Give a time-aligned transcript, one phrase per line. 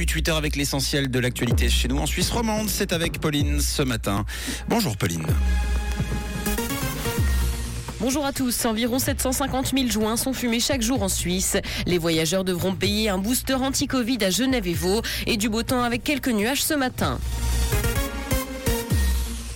[0.00, 2.68] 8 heures avec l'essentiel de l'actualité chez nous en Suisse romande.
[2.68, 4.24] C'est avec Pauline ce matin.
[4.68, 5.26] Bonjour Pauline.
[8.00, 8.64] Bonjour à tous.
[8.64, 11.56] Environ 750 000 joints sont fumés chaque jour en Suisse.
[11.86, 15.82] Les voyageurs devront payer un booster anti-Covid à Genève et Vaud et du beau temps
[15.82, 17.20] avec quelques nuages ce matin.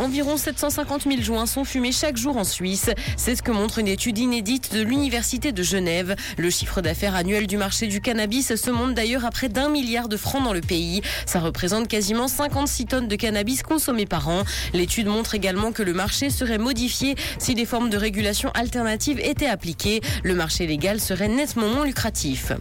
[0.00, 2.88] Environ 750 000 joints sont fumés chaque jour en Suisse.
[3.18, 6.16] C'est ce que montre une étude inédite de l'Université de Genève.
[6.38, 10.08] Le chiffre d'affaires annuel du marché du cannabis se monte d'ailleurs à près d'un milliard
[10.08, 11.02] de francs dans le pays.
[11.26, 14.44] Ça représente quasiment 56 tonnes de cannabis consommées par an.
[14.72, 19.48] L'étude montre également que le marché serait modifié si des formes de régulation alternatives étaient
[19.48, 20.00] appliquées.
[20.24, 22.52] Le marché légal serait nettement moins lucratif.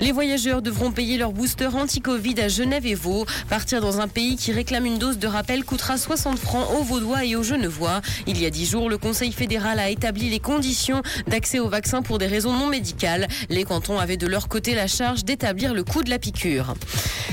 [0.00, 3.26] Les voyageurs devront payer leur booster anti-Covid à Genève et Vaud.
[3.48, 7.26] Partir dans un pays qui réclame une dose de rappel coûtera 60 francs aux Vaudois
[7.26, 8.00] et aux Genevois.
[8.26, 12.00] Il y a dix jours, le Conseil fédéral a établi les conditions d'accès au vaccin
[12.00, 13.28] pour des raisons non médicales.
[13.50, 16.74] Les cantons avaient de leur côté la charge d'établir le coût de la piqûre.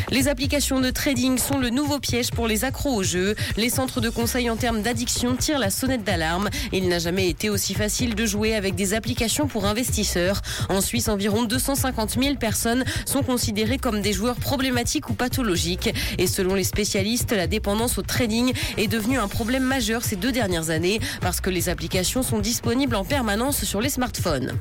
[0.09, 3.35] Les applications de trading sont le nouveau piège pour les accros au jeu.
[3.55, 6.49] Les centres de conseil en termes d'addiction tirent la sonnette d'alarme.
[6.73, 10.41] Il n'a jamais été aussi facile de jouer avec des applications pour investisseurs.
[10.69, 15.93] En Suisse, environ 250 000 personnes sont considérées comme des joueurs problématiques ou pathologiques.
[16.17, 20.31] Et selon les spécialistes, la dépendance au trading est devenue un problème majeur ces deux
[20.31, 24.53] dernières années parce que les applications sont disponibles en permanence sur les smartphones.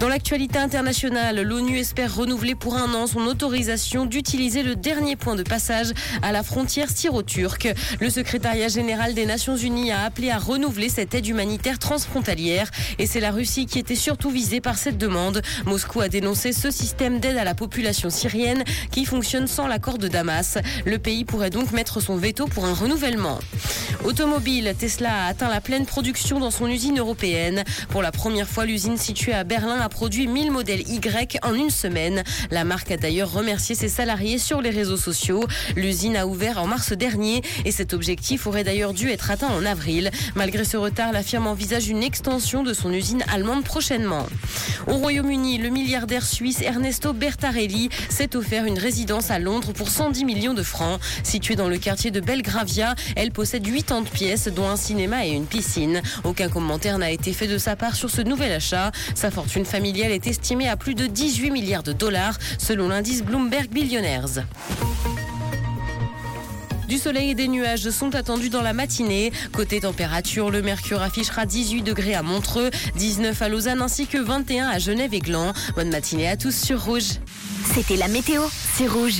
[0.00, 5.36] Dans l'actualité internationale, l'ONU espère renouveler pour un an son autorisation d'utiliser le dernier point
[5.36, 7.68] de passage à la frontière syro-turque.
[8.00, 13.06] Le secrétariat général des Nations Unies a appelé à renouveler cette aide humanitaire transfrontalière et
[13.06, 15.42] c'est la Russie qui était surtout visée par cette demande.
[15.66, 20.08] Moscou a dénoncé ce système d'aide à la population syrienne qui fonctionne sans l'accord de
[20.08, 20.58] Damas.
[20.84, 23.38] Le pays pourrait donc mettre son veto pour un renouvellement.
[24.06, 27.64] Automobile, Tesla a atteint la pleine production dans son usine européenne.
[27.88, 31.70] Pour la première fois, l'usine située à Berlin a produit 1000 modèles Y en une
[31.70, 32.22] semaine.
[32.52, 35.44] La marque a d'ailleurs remercié ses salariés sur les réseaux sociaux.
[35.74, 39.66] L'usine a ouvert en mars dernier et cet objectif aurait d'ailleurs dû être atteint en
[39.66, 40.12] avril.
[40.36, 44.26] Malgré ce retard, la firme envisage une extension de son usine allemande prochainement.
[44.86, 50.24] Au Royaume-Uni, le milliardaire suisse Ernesto Bertarelli s'est offert une résidence à Londres pour 110
[50.24, 51.00] millions de francs.
[51.24, 53.66] Située dans le quartier de Belgravia, elle possède
[53.96, 56.02] 80 pièces, dont un cinéma et une piscine.
[56.24, 58.90] Aucun commentaire n'a été fait de sa part sur ce nouvel achat.
[59.14, 63.68] Sa fortune familiale est estimée à plus de 18 milliards de dollars, selon l'indice Bloomberg
[63.70, 64.44] Billionaires.
[66.88, 69.32] Du soleil et des nuages sont attendus dans la matinée.
[69.52, 74.68] Côté température, le mercure affichera 18 degrés à Montreux, 19 à Lausanne ainsi que 21
[74.68, 75.52] à Genève et Gland.
[75.74, 77.18] Bonne matinée à tous sur Rouge.
[77.74, 78.42] C'était la météo,
[78.76, 79.14] c'est Rouge.